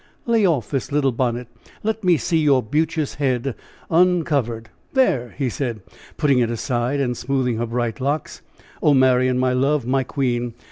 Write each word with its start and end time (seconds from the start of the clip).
"Lay 0.25 0.47
off 0.47 0.71
this 0.71 0.91
little 0.91 1.11
bonnet. 1.11 1.47
Let 1.83 2.03
me 2.03 2.17
see 2.17 2.39
your 2.39 2.63
beauteous 2.63 3.13
head 3.21 3.53
uncovered. 3.91 4.69
There!" 4.93 5.35
he 5.37 5.47
said, 5.47 5.81
putting 6.17 6.39
it 6.39 6.49
aside, 6.49 6.99
and 6.99 7.15
smoothing 7.15 7.57
her 7.57 7.67
bright 7.67 8.01
locks. 8.01 8.41
"Oh, 8.81 8.95
Marian! 8.95 9.37
my 9.37 9.53
love! 9.53 9.85
my 9.85 10.01
queen! 10.03 10.55